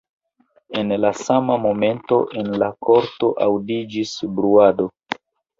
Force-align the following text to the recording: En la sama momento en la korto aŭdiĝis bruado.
En 0.79 0.93
la 1.01 1.11
sama 1.19 1.57
momento 1.65 2.19
en 2.43 2.49
la 2.63 2.71
korto 2.89 3.29
aŭdiĝis 3.49 4.19
bruado. 4.41 4.91